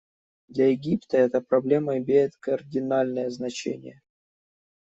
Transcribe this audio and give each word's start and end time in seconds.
Для 0.47 0.67
Египта 0.71 1.17
эта 1.19 1.41
проблема 1.41 1.95
имеет 1.99 2.35
кардинальное 2.37 3.29
значение. 3.29 4.01